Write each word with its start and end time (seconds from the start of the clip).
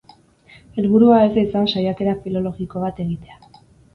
Helburua 0.79 1.19
ez 1.25 1.27
da 1.35 1.43
izan 1.49 1.69
saiakera 1.73 2.15
filologiko 2.23 2.83
bat 2.87 3.05
egitea. 3.07 3.41